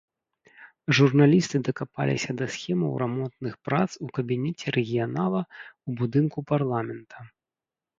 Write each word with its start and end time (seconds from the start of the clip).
Журналісты 0.99 1.57
дакапаліся 1.67 2.31
да 2.41 2.45
схемаў 2.57 2.91
рамонтных 3.03 3.53
прац 3.69 3.87
ў 4.03 4.07
кабінеце 4.19 4.77
рэгіянала 4.81 5.41
ў 5.47 5.89
будынку 6.03 6.37
парламента. 6.59 7.17